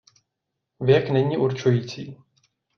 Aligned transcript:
Věk 0.79 1.09
není 1.09 1.37
určující. 1.37 2.17